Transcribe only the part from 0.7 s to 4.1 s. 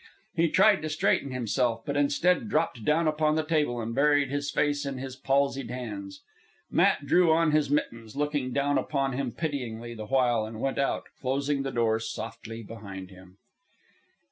to straighten himself, but instead dropped down upon the table and